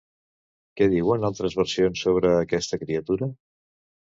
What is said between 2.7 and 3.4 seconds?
criatura?